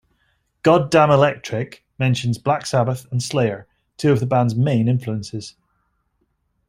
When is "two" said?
3.97-4.11